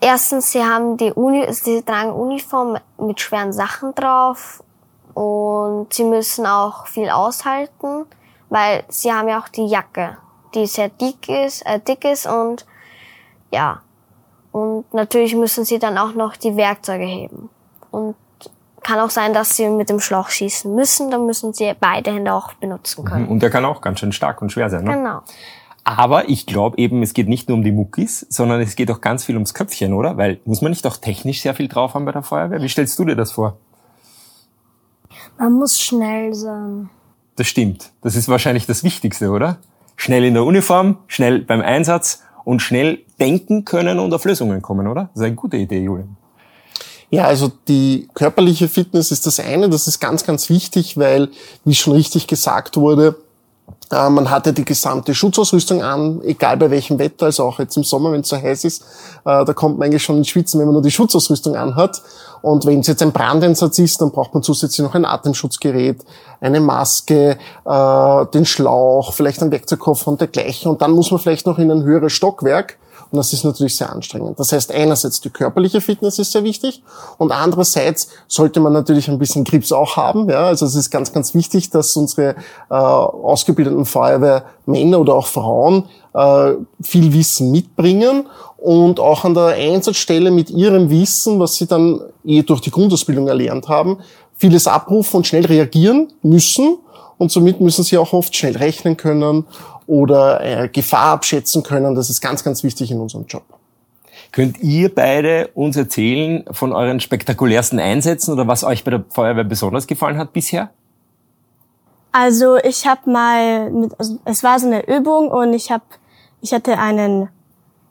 erstens, 0.00 0.52
sie 0.52 0.62
haben 0.62 0.96
die 0.96 1.12
Uni, 1.12 1.46
sie 1.52 1.82
tragen 1.82 2.12
Uniform 2.12 2.78
mit 2.98 3.20
schweren 3.20 3.52
Sachen 3.52 3.94
drauf 3.94 4.62
und 5.14 5.92
sie 5.92 6.04
müssen 6.04 6.46
auch 6.46 6.86
viel 6.86 7.10
aushalten, 7.10 8.06
weil 8.48 8.84
sie 8.88 9.12
haben 9.12 9.28
ja 9.28 9.40
auch 9.40 9.48
die 9.48 9.66
Jacke, 9.66 10.16
die 10.54 10.66
sehr 10.66 10.88
dick 10.88 11.28
ist, 11.28 11.62
äh, 11.66 11.80
dick 11.80 12.04
ist 12.04 12.26
und 12.26 12.66
ja. 13.50 13.82
Und 14.52 14.92
natürlich 14.94 15.34
müssen 15.34 15.64
sie 15.64 15.78
dann 15.78 15.98
auch 15.98 16.14
noch 16.14 16.36
die 16.36 16.56
Werkzeuge 16.56 17.04
heben. 17.04 17.50
Und 17.90 18.16
kann 18.82 19.00
auch 19.00 19.10
sein, 19.10 19.34
dass 19.34 19.56
sie 19.56 19.68
mit 19.68 19.90
dem 19.90 20.00
Schlauch 20.00 20.30
schießen 20.30 20.74
müssen, 20.74 21.10
dann 21.10 21.26
müssen 21.26 21.52
sie 21.52 21.74
beide 21.78 22.10
Hände 22.10 22.32
auch 22.32 22.54
benutzen 22.54 23.04
können. 23.04 23.28
Und 23.28 23.40
der 23.40 23.50
kann 23.50 23.64
auch 23.64 23.80
ganz 23.80 24.00
schön 24.00 24.12
stark 24.12 24.40
und 24.40 24.50
schwer 24.50 24.70
sein. 24.70 24.84
Ne? 24.84 24.94
Genau. 24.94 25.20
Aber 25.88 26.28
ich 26.28 26.44
glaube 26.44 26.76
eben, 26.76 27.02
es 27.02 27.14
geht 27.14 27.28
nicht 27.28 27.48
nur 27.48 27.56
um 27.56 27.64
die 27.64 27.72
Muckis, 27.72 28.26
sondern 28.28 28.60
es 28.60 28.76
geht 28.76 28.90
auch 28.90 29.00
ganz 29.00 29.24
viel 29.24 29.36
ums 29.36 29.54
Köpfchen, 29.54 29.94
oder? 29.94 30.18
Weil 30.18 30.38
muss 30.44 30.60
man 30.60 30.70
nicht 30.70 30.86
auch 30.86 30.98
technisch 30.98 31.40
sehr 31.40 31.54
viel 31.54 31.66
drauf 31.66 31.94
haben 31.94 32.04
bei 32.04 32.12
der 32.12 32.22
Feuerwehr? 32.22 32.60
Wie 32.60 32.68
stellst 32.68 32.98
du 32.98 33.06
dir 33.06 33.16
das 33.16 33.32
vor? 33.32 33.56
Man 35.38 35.54
muss 35.54 35.80
schnell 35.80 36.34
sein. 36.34 36.90
Das 37.36 37.46
stimmt. 37.46 37.90
Das 38.02 38.16
ist 38.16 38.28
wahrscheinlich 38.28 38.66
das 38.66 38.84
Wichtigste, 38.84 39.30
oder? 39.30 39.60
Schnell 39.96 40.26
in 40.26 40.34
der 40.34 40.44
Uniform, 40.44 40.98
schnell 41.06 41.38
beim 41.38 41.62
Einsatz 41.62 42.22
und 42.44 42.60
schnell 42.60 42.98
denken 43.18 43.64
können 43.64 43.98
und 43.98 44.12
auf 44.12 44.26
Lösungen 44.26 44.60
kommen, 44.60 44.88
oder? 44.88 45.08
Das 45.14 45.22
ist 45.22 45.26
eine 45.26 45.36
gute 45.36 45.56
Idee, 45.56 45.80
Julian. 45.80 46.18
Ja, 47.08 47.24
also 47.24 47.50
die 47.66 48.08
körperliche 48.12 48.68
Fitness 48.68 49.10
ist 49.10 49.24
das 49.24 49.40
eine, 49.40 49.70
das 49.70 49.86
ist 49.86 50.00
ganz, 50.00 50.26
ganz 50.26 50.50
wichtig, 50.50 50.98
weil, 50.98 51.30
wie 51.64 51.74
schon 51.74 51.94
richtig 51.94 52.26
gesagt 52.26 52.76
wurde, 52.76 53.16
man 53.90 54.30
hat 54.30 54.46
ja 54.46 54.52
die 54.52 54.64
gesamte 54.64 55.14
Schutzausrüstung 55.14 55.82
an, 55.82 56.20
egal 56.22 56.56
bei 56.58 56.70
welchem 56.70 56.98
Wetter, 56.98 57.26
also 57.26 57.44
auch 57.44 57.58
jetzt 57.58 57.76
im 57.76 57.84
Sommer, 57.84 58.12
wenn 58.12 58.20
es 58.20 58.28
so 58.28 58.36
heiß 58.36 58.64
ist, 58.64 58.82
äh, 59.24 59.44
da 59.44 59.52
kommt 59.54 59.78
man 59.78 59.86
eigentlich 59.86 60.02
schon 60.02 60.18
ins 60.18 60.28
Schwitzen, 60.28 60.60
wenn 60.60 60.66
man 60.66 60.74
nur 60.74 60.82
die 60.82 60.90
Schutzausrüstung 60.90 61.56
anhat. 61.56 62.02
Und 62.42 62.66
wenn 62.66 62.80
es 62.80 62.86
jetzt 62.86 63.02
ein 63.02 63.12
Brandeinsatz 63.12 63.78
ist, 63.78 64.00
dann 64.00 64.10
braucht 64.10 64.34
man 64.34 64.42
zusätzlich 64.42 64.84
noch 64.84 64.94
ein 64.94 65.04
Atemschutzgerät, 65.04 66.04
eine 66.40 66.60
Maske, 66.60 67.38
äh, 67.64 68.26
den 68.26 68.44
Schlauch, 68.44 69.12
vielleicht 69.12 69.42
ein 69.42 69.50
Werkzeugkoffer 69.50 70.10
und 70.10 70.20
dergleichen. 70.20 70.70
Und 70.70 70.82
dann 70.82 70.92
muss 70.92 71.10
man 71.10 71.18
vielleicht 71.18 71.46
noch 71.46 71.58
in 71.58 71.70
ein 71.70 71.82
höheres 71.82 72.12
Stockwerk, 72.12 72.78
und 73.10 73.16
das 73.16 73.32
ist 73.32 73.44
natürlich 73.44 73.76
sehr 73.76 73.90
anstrengend. 73.90 74.38
Das 74.38 74.52
heißt, 74.52 74.72
einerseits 74.72 75.20
die 75.20 75.30
körperliche 75.30 75.80
Fitness 75.80 76.18
ist 76.18 76.32
sehr 76.32 76.44
wichtig 76.44 76.82
und 77.16 77.32
andererseits 77.32 78.08
sollte 78.26 78.60
man 78.60 78.72
natürlich 78.72 79.08
ein 79.08 79.18
bisschen 79.18 79.44
Grips 79.44 79.72
auch 79.72 79.96
haben. 79.96 80.28
Ja, 80.28 80.46
also 80.46 80.66
es 80.66 80.74
ist 80.74 80.90
ganz, 80.90 81.12
ganz 81.12 81.34
wichtig, 81.34 81.70
dass 81.70 81.96
unsere 81.96 82.36
äh, 82.70 82.74
ausgebildeten 82.74 83.84
Feuerwehrmänner 83.84 85.00
oder 85.00 85.14
auch 85.14 85.26
Frauen 85.26 85.84
äh, 86.14 86.52
viel 86.82 87.12
Wissen 87.12 87.50
mitbringen 87.50 88.26
und 88.58 89.00
auch 89.00 89.24
an 89.24 89.34
der 89.34 89.54
Einsatzstelle 89.54 90.30
mit 90.30 90.50
ihrem 90.50 90.90
Wissen, 90.90 91.38
was 91.38 91.54
sie 91.54 91.66
dann 91.66 92.00
eh 92.24 92.42
durch 92.42 92.60
die 92.60 92.70
Grundausbildung 92.70 93.28
erlernt 93.28 93.68
haben, 93.68 93.98
vieles 94.36 94.66
abrufen 94.66 95.18
und 95.18 95.26
schnell 95.26 95.46
reagieren 95.46 96.12
müssen. 96.22 96.78
Und 97.18 97.32
somit 97.32 97.60
müssen 97.60 97.82
sie 97.82 97.98
auch 97.98 98.12
oft 98.12 98.34
schnell 98.36 98.56
rechnen 98.56 98.96
können 98.96 99.44
oder 99.88 100.40
äh, 100.44 100.68
Gefahr 100.68 101.12
abschätzen 101.12 101.64
können. 101.64 101.96
Das 101.96 102.10
ist 102.10 102.20
ganz, 102.20 102.44
ganz 102.44 102.62
wichtig 102.62 102.92
in 102.92 103.00
unserem 103.00 103.26
Job. 103.26 103.42
Könnt 104.30 104.60
ihr 104.60 104.94
beide 104.94 105.48
uns 105.54 105.76
erzählen 105.76 106.44
von 106.50 106.72
euren 106.72 107.00
spektakulärsten 107.00 107.80
Einsätzen 107.80 108.32
oder 108.32 108.46
was 108.46 108.62
euch 108.62 108.84
bei 108.84 108.90
der 108.90 109.04
Feuerwehr 109.08 109.44
besonders 109.44 109.86
gefallen 109.86 110.18
hat 110.18 110.34
bisher? 110.34 110.70
Also 112.12 112.56
ich 112.58 112.86
habe 112.86 113.10
mal, 113.10 113.70
mit, 113.70 113.98
also 113.98 114.18
es 114.26 114.44
war 114.44 114.58
so 114.60 114.66
eine 114.66 114.86
Übung 114.86 115.28
und 115.28 115.54
ich 115.54 115.70
habe, 115.70 115.84
ich 116.42 116.52
hatte 116.52 116.78
einen 116.78 117.30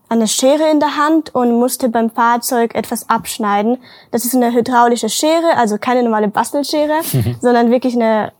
eine 0.09 0.27
Schere 0.27 0.71
in 0.71 0.79
der 0.79 0.95
Hand 0.95 1.35
und 1.35 1.59
musste 1.59 1.89
beim 1.89 2.09
Fahrzeug 2.09 2.75
etwas 2.75 3.09
abschneiden. 3.09 3.77
Das 4.11 4.23
ist 4.23 4.33
eine 4.33 4.53
hydraulische 4.53 5.09
Schere, 5.09 5.57
also 5.57 5.77
keine 5.77 6.01
normale 6.01 6.29
Bastelschere, 6.29 7.01
sondern 7.41 7.71
wirklich 7.71 7.95
eine 7.95 8.31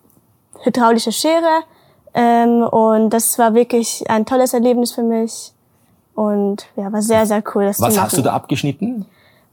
hydraulische 0.64 1.12
Schere 1.12 1.64
ähm, 2.14 2.64
und 2.64 3.10
das 3.12 3.38
war 3.38 3.54
wirklich 3.54 4.10
ein 4.10 4.26
tolles 4.26 4.54
Erlebnis 4.54 4.92
für 4.92 5.04
mich. 5.04 5.54
Und 6.16 6.68
ja, 6.76 6.92
war 6.92 7.02
sehr, 7.02 7.26
sehr 7.26 7.44
cool. 7.54 7.66
Das 7.66 7.80
Was 7.80 8.00
hast 8.00 8.18
du 8.18 8.22
da 8.24 8.34
abgeschnitten? 8.34 9.06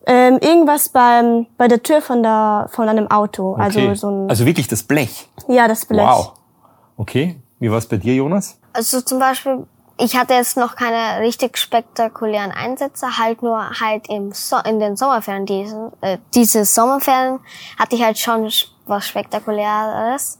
Ähm, 0.07 0.39
irgendwas 0.41 0.89
beim, 0.89 1.47
bei 1.57 1.69
der 1.69 1.83
Tür 1.83 2.01
von, 2.01 2.23
der, 2.23 2.69
von 2.71 2.89
einem 2.89 3.11
Auto. 3.11 3.53
Okay. 3.53 3.63
Also, 3.63 3.95
so 3.95 4.11
ein, 4.11 4.31
also 4.31 4.47
wirklich 4.47 4.69
das 4.69 4.83
Blech? 4.83 5.29
Ja, 5.49 5.69
das 5.69 5.85
Blech. 5.87 6.07
Wow. 6.07 6.33
Okay. 6.97 7.37
Wie 7.59 7.71
war 7.71 7.79
es 7.79 7.87
bei 7.87 7.97
dir, 7.97 8.15
Jonas? 8.15 8.59
Also 8.73 9.01
zum 9.01 9.19
Beispiel, 9.19 9.67
ich 9.99 10.17
hatte 10.17 10.35
jetzt 10.35 10.57
noch 10.57 10.77
keine 10.77 11.21
richtig 11.21 11.57
spektakulären 11.57 12.51
Einsätze, 12.51 13.19
halt 13.19 13.43
nur 13.43 13.71
halt 13.81 14.09
im 14.09 14.33
so 14.33 14.57
in 14.59 14.81
den 14.81 14.97
Sommerferien, 14.97 15.47
diese, 15.47 15.93
äh, 16.01 16.19
diese 16.35 16.65
Sommerferien 16.65 17.41
hatte 17.79 17.97
ich 17.97 18.03
halt 18.03 18.19
schon 18.19 18.51
was 18.87 19.07
Spektakuläres. 19.07 20.39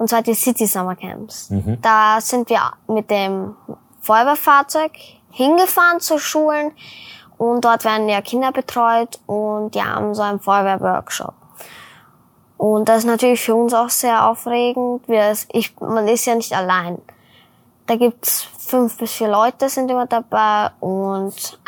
Und 0.00 0.08
zwar 0.08 0.22
die 0.22 0.32
City 0.32 0.66
Summer 0.66 0.96
Camps. 0.96 1.50
Mhm. 1.50 1.76
Da 1.82 2.22
sind 2.22 2.48
wir 2.48 2.72
mit 2.88 3.10
dem 3.10 3.54
Feuerwehrfahrzeug 4.00 4.92
hingefahren 5.30 6.00
zu 6.00 6.18
Schulen 6.18 6.72
und 7.36 7.66
dort 7.66 7.84
werden 7.84 8.08
ja 8.08 8.22
Kinder 8.22 8.50
betreut 8.50 9.20
und 9.26 9.74
die 9.74 9.82
haben 9.82 10.14
so 10.14 10.22
einen 10.22 10.40
Feuerwehrworkshop. 10.40 11.34
Und 12.56 12.88
das 12.88 13.00
ist 13.00 13.04
natürlich 13.04 13.42
für 13.42 13.54
uns 13.54 13.74
auch 13.74 13.90
sehr 13.90 14.26
aufregend. 14.26 15.06
Wir, 15.06 15.36
ich, 15.52 15.78
man 15.80 16.08
ist 16.08 16.24
ja 16.24 16.34
nicht 16.34 16.54
allein. 16.54 16.96
Da 17.86 17.96
gibt's 17.96 18.48
fünf 18.56 18.96
bis 18.96 19.12
vier 19.12 19.28
Leute 19.28 19.68
sind 19.68 19.90
immer 19.90 20.06
dabei 20.06 20.70
und 20.80 21.60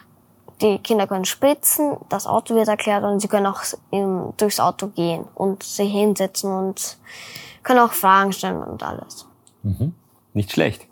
die 0.63 0.79
Kinder 0.79 1.07
können 1.07 1.25
spritzen, 1.25 1.97
das 2.09 2.27
Auto 2.27 2.55
wird 2.55 2.69
erklärt 2.69 3.05
und 3.05 3.21
sie 3.21 3.29
können 3.29 3.47
auch 3.47 3.63
im, 3.91 4.33
durchs 4.37 4.61
Auto 4.61 4.87
gehen 4.89 5.25
und 5.35 5.63
sich 5.63 5.91
hinsetzen 5.91 6.51
und 6.51 6.99
können 7.63 7.81
auch 7.81 7.93
Fragen 7.93 8.33
stellen 8.33 8.63
und 8.63 8.83
alles. 8.83 9.27
Mhm. 9.63 9.95
Nicht 10.35 10.53
schlecht. 10.53 10.87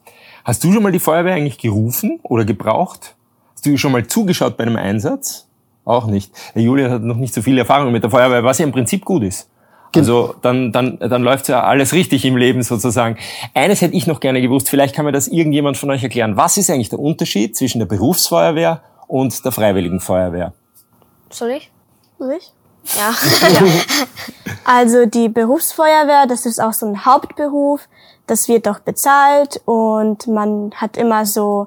Hast 0.45 0.65
du 0.65 0.73
schon 0.73 0.83
mal 0.83 0.93
die 0.93 0.99
Feuerwehr 0.99 1.35
eigentlich 1.35 1.59
gerufen 1.59 2.21
oder 2.23 2.45
gebraucht? 2.45 3.15
Hast 3.55 3.65
du 3.65 3.77
schon 3.77 3.93
mal 3.93 4.07
zugeschaut 4.07 4.57
bei 4.57 4.65
einem 4.65 4.77
Einsatz? 4.77 5.47
Auch 5.85 6.07
nicht. 6.07 6.33
Der 6.55 6.63
Julian 6.63 6.91
hat 6.91 7.03
noch 7.03 7.17
nicht 7.17 7.33
so 7.33 7.43
viel 7.43 7.57
Erfahrung 7.59 7.93
mit 7.93 8.03
der 8.03 8.11
Feuerwehr, 8.11 8.45
was 8.45 8.59
ja 8.59 8.65
im 8.65 8.73
Prinzip 8.73 9.05
gut 9.05 9.23
ist. 9.23 9.49
Also 9.97 10.37
dann, 10.41 10.71
dann, 10.71 10.99
dann 10.99 11.23
läuft 11.23 11.49
ja 11.49 11.65
alles 11.65 11.93
richtig 11.93 12.25
im 12.25 12.37
Leben 12.37 12.63
sozusagen. 12.63 13.17
Eines 13.55 13.81
hätte 13.81 13.97
ich 13.97 14.07
noch 14.07 14.21
gerne 14.21 14.41
gewusst, 14.41 14.69
vielleicht 14.69 14.95
kann 14.95 15.05
mir 15.05 15.13
das 15.13 15.27
irgendjemand 15.27 15.77
von 15.77 15.91
euch 15.91 16.03
erklären. 16.03 16.37
Was 16.37 16.57
ist 16.57 16.71
eigentlich 16.71 16.91
der 16.91 17.01
Unterschied 17.01 17.57
zwischen 17.57 17.81
der 17.81 17.87
Berufsfeuerwehr 17.87 18.83
und 19.11 19.45
der 19.45 19.53
Freiwilligen 19.53 20.01
Feuerwehr? 20.01 20.53
Soll 21.31 21.51
ich? 21.51 21.71
Soll 22.19 22.33
ich? 22.33 22.53
Ja. 22.97 23.13
Also 24.65 25.07
die 25.07 25.29
Berufsfeuerwehr, 25.29 26.27
das 26.29 26.47
ist 26.47 26.61
auch 26.61 26.73
so 26.73 26.87
ein 26.87 27.05
Hauptberuf. 27.05 27.89
Das 28.27 28.47
wird 28.47 28.69
auch 28.69 28.79
bezahlt 28.79 29.61
und 29.65 30.29
man 30.29 30.71
hat 30.77 30.97
immer 30.97 31.27
so 31.27 31.67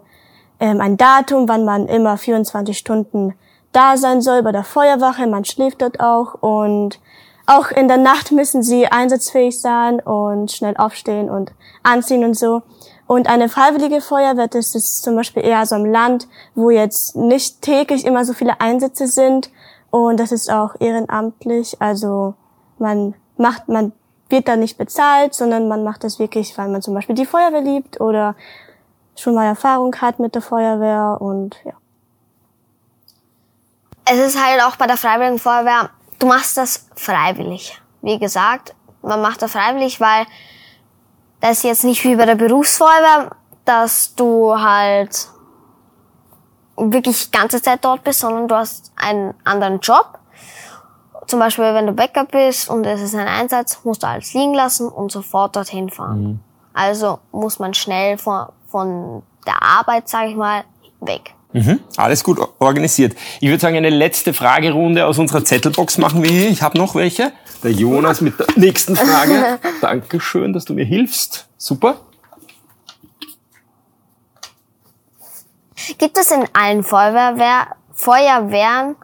ähm, 0.59 0.79
ein 0.79 0.95
Datum, 0.95 1.50
wann 1.50 1.65
man 1.65 1.88
immer 1.88 2.17
24 2.17 2.77
Stunden 2.77 3.33
da 3.73 3.97
sein 3.97 4.21
soll 4.21 4.41
bei 4.43 4.53
der 4.53 4.63
Feuerwache. 4.63 5.27
Man 5.27 5.43
schläft 5.43 5.81
dort 5.81 6.00
auch 6.00 6.35
und 6.35 7.00
auch 7.45 7.71
in 7.71 7.89
der 7.89 7.97
Nacht 7.97 8.31
müssen 8.31 8.63
sie 8.63 8.88
einsatzfähig 8.88 9.59
sein 9.59 10.00
und 10.00 10.51
schnell 10.51 10.77
aufstehen 10.77 11.29
und 11.29 11.51
anziehen 11.81 12.23
und 12.23 12.35
so. 12.35 12.62
Und 13.05 13.27
eine 13.27 13.50
freiwillige 13.50 14.01
Feuerwehr, 14.01 14.48
das 14.48 14.75
ist 14.75 15.03
zum 15.03 15.15
Beispiel 15.15 15.43
eher 15.43 15.65
so 15.65 15.75
im 15.75 15.86
Land, 15.86 16.27
wo 16.55 16.69
jetzt 16.69 17.15
nicht 17.15 17.62
täglich 17.62 18.05
immer 18.05 18.25
so 18.25 18.33
viele 18.33 18.62
Einsätze 18.62 19.07
sind. 19.07 19.50
Und 19.91 20.19
das 20.19 20.31
ist 20.31 20.50
auch 20.51 20.75
ehrenamtlich. 20.79 21.81
Also 21.81 22.36
man 22.79 23.13
macht, 23.38 23.67
man 23.67 23.91
wird 24.29 24.48
da 24.48 24.55
nicht 24.55 24.77
bezahlt, 24.77 25.33
sondern 25.33 25.67
man 25.67 25.83
macht 25.83 26.03
das 26.03 26.17
wirklich, 26.17 26.57
weil 26.57 26.69
man 26.69 26.81
zum 26.81 26.93
Beispiel 26.93 27.15
die 27.15 27.25
Feuerwehr 27.25 27.62
liebt 27.62 28.01
oder 28.01 28.36
schon 29.15 29.36
mal 29.36 29.45
Erfahrung 29.45 29.95
hat 29.98 30.19
mit 30.19 30.33
der 30.33 30.41
Feuerwehr 30.41 31.17
und 31.19 31.55
ja. 31.65 31.74
Es 34.05 34.17
ist 34.19 34.43
halt 34.43 34.62
auch 34.63 34.75
bei 34.75 34.88
der 34.88 34.98
Freiwilligen 34.98 35.39
Feuerwehr, 35.39 35.89
du 36.19 36.27
machst 36.27 36.57
das 36.57 36.88
freiwillig. 36.95 37.79
Wie 38.01 38.19
gesagt, 38.19 38.75
man 39.01 39.22
macht 39.22 39.41
das 39.41 39.51
freiwillig, 39.51 40.01
weil 40.01 40.25
das 41.43 41.57
ist 41.57 41.63
jetzt 41.63 41.83
nicht 41.83 42.03
wie 42.05 42.15
bei 42.15 42.25
der 42.25 42.35
Berufsfeuerwehr, 42.35 43.35
dass 43.65 44.15
du 44.15 44.57
halt 44.57 45.27
wirklich 46.77 47.25
die 47.25 47.38
ganze 47.38 47.62
Zeit 47.62 47.83
dort 47.83 48.03
bist, 48.05 48.21
sondern 48.21 48.47
du 48.47 48.55
hast 48.55 48.93
einen 48.95 49.33
anderen 49.43 49.79
Job 49.81 50.19
zum 51.27 51.39
Beispiel, 51.39 51.73
wenn 51.73 51.88
du 51.88 51.93
Backup 51.93 52.31
bist 52.31 52.69
und 52.69 52.85
es 52.85 53.01
ist 53.01 53.15
ein 53.15 53.27
Einsatz, 53.27 53.83
musst 53.83 54.03
du 54.03 54.07
alles 54.07 54.33
liegen 54.33 54.53
lassen 54.53 54.88
und 54.88 55.12
sofort 55.12 55.55
dorthin 55.55 55.89
fahren. 55.89 56.23
Mhm. 56.23 56.39
Also 56.73 57.19
muss 57.31 57.59
man 57.59 57.73
schnell 57.73 58.17
von, 58.17 58.47
von 58.67 59.23
der 59.45 59.62
Arbeit, 59.62 60.07
sage 60.07 60.29
ich 60.29 60.35
mal, 60.35 60.63
weg. 61.01 61.33
Mhm. 61.53 61.79
Alles 61.98 62.24
gut 62.24 62.39
organisiert. 62.60 63.15
Ich 63.39 63.50
würde 63.50 63.62
sagen, 63.62 63.77
eine 63.77 63.89
letzte 63.89 64.33
Fragerunde 64.33 65.05
aus 65.05 65.19
unserer 65.19 65.45
Zettelbox 65.45 65.98
machen 65.98 66.24
wir 66.24 66.29
hier. 66.29 66.50
Ich 66.50 66.62
habe 66.62 66.77
noch 66.77 66.95
welche. 66.95 67.31
Der 67.63 67.72
Jonas 67.72 68.22
mit 68.22 68.39
der 68.39 68.48
nächsten 68.55 68.95
Frage. 68.95 69.60
Dankeschön, 69.81 70.51
dass 70.51 70.65
du 70.65 70.74
mir 70.74 70.86
hilfst. 70.86 71.48
Super. 71.57 71.98
Gibt 75.98 76.17
es 76.17 76.31
in 76.31 76.43
allen 76.53 76.83
Feuerwehr, 76.83 77.67
Feuerwehren 77.93 78.95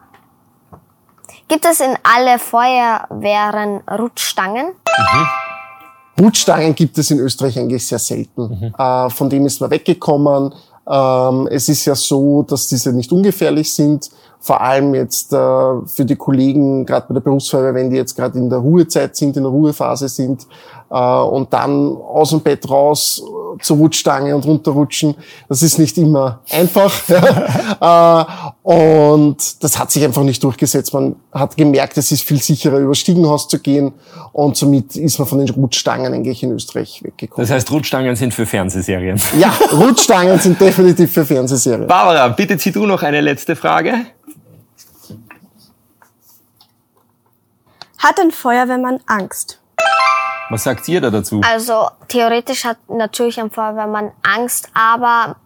Gibt 1.50 1.64
es 1.64 1.80
in 1.80 1.96
alle 2.04 2.38
Feuerwehren 2.38 3.80
Rutschstangen? 3.88 4.66
Mhm. 4.66 6.24
Rutschstangen 6.24 6.76
gibt 6.76 6.96
es 6.96 7.10
in 7.10 7.18
Österreich 7.18 7.58
eigentlich 7.58 7.84
sehr 7.84 7.98
selten. 7.98 8.42
Mhm. 8.42 8.74
Äh, 8.78 9.10
von 9.10 9.28
dem 9.28 9.46
ist 9.46 9.60
man 9.60 9.68
weggekommen. 9.68 10.54
Ähm, 10.90 11.46
es 11.50 11.68
ist 11.68 11.84
ja 11.84 11.94
so, 11.94 12.42
dass 12.42 12.66
diese 12.66 12.92
nicht 12.92 13.12
ungefährlich 13.12 13.72
sind. 13.72 14.10
Vor 14.40 14.60
allem 14.60 14.94
jetzt 14.94 15.32
äh, 15.32 15.36
für 15.36 16.04
die 16.04 16.16
Kollegen, 16.16 16.86
gerade 16.86 17.06
bei 17.08 17.14
der 17.14 17.20
Berufsfeuerwehr, 17.20 17.74
wenn 17.74 17.90
die 17.90 17.96
jetzt 17.96 18.16
gerade 18.16 18.38
in 18.38 18.48
der 18.48 18.58
Ruhezeit 18.58 19.14
sind, 19.14 19.36
in 19.36 19.42
der 19.42 19.52
Ruhephase 19.52 20.08
sind, 20.08 20.46
äh, 20.90 20.94
und 20.94 21.52
dann 21.52 21.96
aus 21.96 22.30
dem 22.30 22.40
Bett 22.40 22.68
raus 22.68 23.22
äh, 23.22 23.62
zur 23.62 23.76
Rutschstange 23.76 24.34
und 24.34 24.44
runterrutschen. 24.44 25.14
Das 25.48 25.62
ist 25.62 25.78
nicht 25.78 25.96
immer 25.98 26.40
einfach. 26.50 26.92
Ja. 27.80 28.54
Äh, 28.64 28.70
und 28.74 29.62
das 29.62 29.78
hat 29.78 29.90
sich 29.90 30.04
einfach 30.04 30.22
nicht 30.22 30.42
durchgesetzt. 30.42 30.92
Man 30.92 31.16
hat 31.32 31.56
gemerkt, 31.56 31.96
es 31.98 32.12
ist 32.12 32.22
viel 32.22 32.40
sicherer, 32.40 32.78
über 32.78 32.94
Stiegenhaus 32.94 33.48
zu 33.48 33.58
gehen. 33.58 33.92
Und 34.32 34.56
somit 34.56 34.96
ist 34.96 35.18
man 35.18 35.26
von 35.26 35.38
den 35.38 35.48
Rutschstangen 35.50 36.12
eigentlich 36.12 36.42
in 36.42 36.52
Österreich 36.52 37.02
weggekommen. 37.02 37.46
Das 37.46 37.54
heißt, 37.54 37.70
Rutschstangen 37.70 38.16
sind 38.16 38.34
für 38.34 38.46
Fernsehserien. 38.46 39.20
Ja, 39.38 39.52
Rutschstangen 39.72 40.38
sind 40.38 40.60
definitiv 40.60 41.12
für 41.12 41.24
Fernsehserien. 41.24 41.86
Barbara, 41.86 42.28
bitte 42.28 42.56
zieh 42.58 42.72
du 42.72 42.86
noch 42.86 43.02
eine 43.02 43.20
letzte 43.20 43.56
Frage. 43.56 43.94
Hat 48.00 48.18
ein 48.18 48.30
Feuerwehrmann 48.30 49.00
Angst? 49.06 49.60
Was 50.48 50.64
sagt 50.64 50.88
ihr 50.88 51.00
da 51.00 51.10
dazu? 51.10 51.42
Also 51.44 51.88
theoretisch 52.08 52.64
hat 52.64 52.78
natürlich 52.88 53.38
ein 53.38 53.50
Feuerwehrmann 53.50 54.10
Angst, 54.22 54.68
aber 54.74 55.36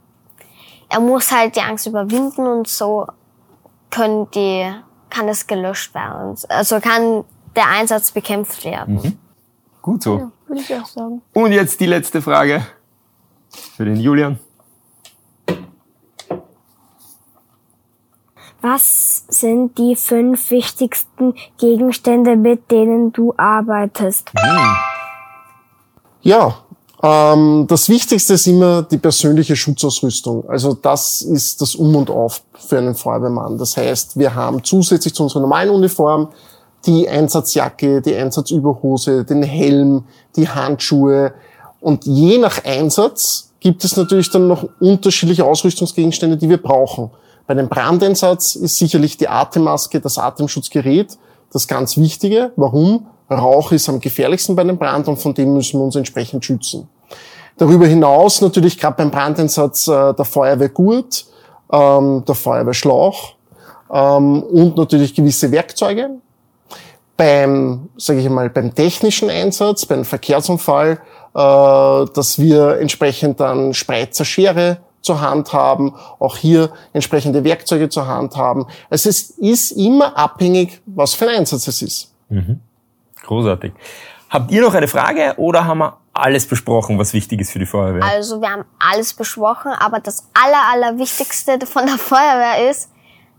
er 0.89 1.01
muss 1.01 1.31
halt 1.33 1.57
die 1.57 1.61
Angst 1.61 1.87
überwinden 1.87 2.47
und 2.47 2.69
so 2.69 3.07
können 3.91 4.31
die, 4.31 4.73
kann 5.11 5.29
es 5.29 5.47
gelöscht 5.47 5.95
werden. 5.95 6.37
Also 6.49 6.81
kann 6.81 7.25
der 7.57 7.69
Einsatz 7.69 8.13
bekämpft 8.13 8.65
werden. 8.65 8.95
Mhm. 8.95 9.19
Gut 9.83 10.03
so. 10.05 10.19
Ja, 10.19 10.31
würde 10.47 10.61
ich 10.61 10.75
auch 10.75 10.87
sagen. 10.87 11.23
Und 11.33 11.53
jetzt 11.53 11.81
die 11.81 11.87
letzte 11.87 12.23
Frage 12.23 12.65
für 13.77 13.85
den 13.85 13.97
Julian. 13.97 14.39
Was 18.67 19.25
sind 19.29 19.77
die 19.77 19.95
fünf 19.95 20.51
wichtigsten 20.51 21.35
Gegenstände, 21.59 22.35
mit 22.35 22.71
denen 22.71 23.13
du 23.13 23.35
arbeitest? 23.37 24.31
Ja, 26.23 26.57
ähm, 27.03 27.67
das 27.69 27.91
Wichtigste 27.91 28.33
ist 28.33 28.47
immer 28.47 28.81
die 28.81 28.97
persönliche 28.97 29.55
Schutzausrüstung. 29.55 30.49
Also 30.49 30.73
das 30.73 31.21
ist 31.21 31.61
das 31.61 31.75
Um 31.75 31.95
und 31.95 32.09
Auf 32.09 32.43
für 32.55 32.79
einen 32.79 32.95
Feuerwehrmann. 32.95 33.59
Das 33.59 33.77
heißt, 33.77 34.19
wir 34.19 34.35
haben 34.35 34.65
zusätzlich 34.65 35.13
zu 35.13 35.25
unserer 35.25 35.43
normalen 35.43 35.69
Uniform 35.69 36.29
die 36.87 37.07
Einsatzjacke, 37.07 38.01
die 38.01 38.15
Einsatzüberhose, 38.15 39.25
den 39.25 39.43
Helm, 39.43 40.05
die 40.37 40.49
Handschuhe. 40.49 41.35
Und 41.83 42.07
je 42.07 42.39
nach 42.39 42.65
Einsatz 42.65 43.51
gibt 43.61 43.85
es 43.85 43.99
natürlich 43.99 44.31
dann 44.31 44.49
noch 44.49 44.67
unterschiedliche 44.81 45.45
Ausrüstungsgegenstände, 45.45 46.39
die 46.39 46.49
wir 46.49 46.63
brauchen. 46.63 47.11
Bei 47.47 47.55
dem 47.55 47.69
Brandeinsatz 47.69 48.55
ist 48.55 48.79
sicherlich 48.79 49.17
die 49.17 49.29
Atemmaske, 49.29 50.01
das 50.01 50.19
Atemschutzgerät 50.19 51.19
das 51.55 51.69
ganz 51.69 51.97
Wichtige. 51.97 52.53
Warum? 52.57 53.07
Rauch 53.31 53.73
ist 53.73 53.89
am 53.89 54.01
gefährlichsten 54.01 54.55
bei 54.55 54.63
einem 54.63 54.77
Brand 54.77 55.09
und 55.09 55.17
von 55.17 55.33
dem 55.33 55.55
müssen 55.55 55.79
wir 55.81 55.85
uns 55.85 55.97
entsprechend 55.97 56.45
schützen. 56.45 56.89
Darüber 57.57 57.87
hinaus 57.87 58.41
natürlich 58.41 58.79
gerade 58.79 58.97
beim 58.97 59.11
Brandeinsatz 59.11 59.87
äh, 59.89 60.13
der 60.13 60.25
Feuerwehrgurt, 60.25 61.25
ähm, 61.73 62.25
der 62.27 62.35
Feuerwehrschlauch 62.35 63.37
ähm, 63.91 64.43
und 64.43 64.77
natürlich 64.77 65.15
gewisse 65.15 65.51
Werkzeuge. 65.53 66.11
Beim, 67.17 67.89
sage 67.97 68.19
ich 68.19 68.29
mal, 68.29 68.51
beim 68.51 68.75
technischen 68.75 69.31
Einsatz, 69.31 69.87
beim 69.87 70.05
Verkehrsunfall, 70.05 70.99
äh, 71.35 72.05
dass 72.13 72.39
wir 72.39 72.79
entsprechend 72.81 73.39
dann 73.39 73.73
Spreizer 73.73 74.25
Schere 74.25 74.79
zur 75.05 75.21
Hand 75.21 75.53
haben, 75.53 75.95
auch 76.19 76.37
hier 76.37 76.71
entsprechende 76.93 77.45
Werkzeuge 77.45 77.89
zur 77.89 78.07
Hand 78.07 78.37
haben. 78.37 78.67
Also 78.91 79.09
es 79.11 79.31
ist 79.31 79.73
immer 79.73 80.17
abhängig, 80.17 80.81
was 80.87 81.15
für 81.15 81.29
ein 81.29 81.37
Einsatz 81.41 81.69
es 81.69 81.83
ist. 81.83 82.15
Mhm. 82.31 82.61
Großartig. 83.23 83.73
Habt 84.31 84.51
ihr 84.51 84.63
noch 84.63 84.75
eine 84.75 84.89
Frage 84.89 85.35
oder 85.37 85.65
haben 85.67 85.79
wir 85.79 85.99
alles 86.13 86.47
besprochen, 86.47 86.99
was 86.99 87.13
wichtig 87.13 87.41
ist 87.41 87.51
für 87.53 87.59
die 87.59 87.67
Feuerwehr? 87.67 88.03
Also 88.03 88.41
wir 88.41 88.51
haben 88.51 88.65
alles 88.79 89.15
besprochen, 89.15 89.73
aber 89.73 90.01
das 90.01 90.29
aller, 90.33 90.63
allerwichtigste 90.73 91.59
von 91.67 91.87
der 91.87 91.99
Feuerwehr 91.99 92.71
ist 92.71 92.91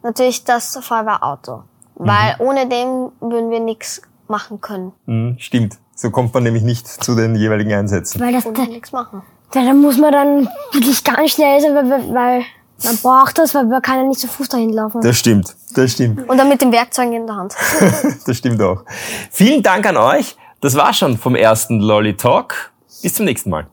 natürlich 0.04 0.44
das 0.44 0.78
Feuerwehrauto. 0.82 1.64
Weil 1.96 2.36
Mhm. 2.36 2.42
ohne 2.48 2.68
dem 2.70 3.12
würden 3.22 3.50
wir 3.50 3.60
nichts 3.60 4.02
machen 4.28 4.62
können. 4.62 4.92
Mhm, 5.06 5.38
stimmt. 5.40 5.78
So 5.96 6.12
kommt 6.12 6.34
man 6.34 6.44
nämlich 6.44 6.64
nicht 6.64 6.88
zu 6.88 7.16
den 7.16 7.36
jeweiligen 7.36 7.74
Einsätzen. 7.74 8.20
Weil 8.20 8.34
das, 8.34 8.46
nichts 8.68 8.92
machen. 8.92 9.24
Da, 9.56 9.64
da 9.64 9.74
muss 9.74 9.98
man 9.98 10.12
dann 10.12 10.50
wirklich 10.72 11.04
ganz 11.04 11.32
schnell 11.32 11.60
sein, 11.62 11.76
weil, 11.76 12.14
weil- 12.14 12.44
man 12.84 12.98
braucht 12.98 13.38
das, 13.38 13.56
weil 13.56 13.64
man 13.64 13.82
kann 13.82 14.00
ja 14.00 14.04
nicht 14.04 14.20
zu 14.20 14.28
Fuß 14.28 14.50
dahin 14.50 14.74
laufen. 14.74 15.00
Das 15.00 15.18
stimmt, 15.18 15.56
das 15.74 15.94
stimmt, 15.94 16.28
Und 16.28 16.38
dann 16.38 16.50
mit 16.50 16.62
dem 16.62 16.74
Werkzeug 16.74 17.10
in 17.14 17.26
der 17.26 17.36
Hand. 17.38 17.56
das 18.26 18.38
stimmt 18.38 18.62
auch. 18.62 18.84
Vielen 19.32 19.64
Dank 19.64 19.88
an 19.88 19.96
euch. 19.96 20.36
Das 20.60 20.76
war 20.76 20.94
schon 20.94 21.18
vom 21.18 21.36
ersten 21.36 21.80
Lolly 21.80 22.18
Talk. 22.18 22.74
Bis 23.02 23.14
zum 23.14 23.24
nächsten 23.26 23.50
Mal. 23.50 23.68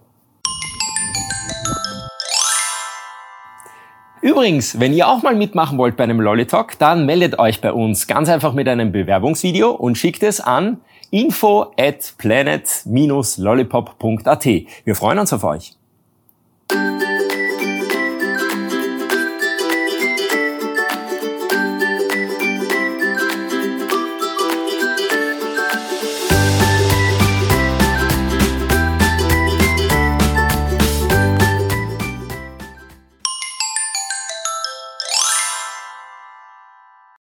Übrigens, 4.22 4.78
wenn 4.78 4.94
ihr 4.94 5.08
auch 5.08 5.24
mal 5.24 5.34
mitmachen 5.34 5.78
wollt 5.78 5.96
bei 5.96 6.04
einem 6.04 6.20
Lolly 6.20 6.46
Talk, 6.46 6.78
dann 6.78 7.06
meldet 7.06 7.40
euch 7.40 7.60
bei 7.60 7.72
uns 7.72 8.06
ganz 8.06 8.28
einfach 8.28 8.52
mit 8.52 8.68
einem 8.68 8.92
Bewerbungsvideo 8.92 9.72
und 9.72 9.98
schickt 9.98 10.22
es 10.22 10.40
an 10.40 10.80
info 11.10 11.72
at 11.76 12.14
planet-lollipop.at. 12.18 14.46
Wir 14.84 14.94
freuen 14.94 15.18
uns 15.18 15.32
auf 15.32 15.42
euch. 15.42 15.74